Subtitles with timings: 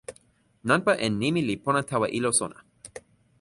[0.69, 2.57] nanpa en nimi li pona tawa ilo sona.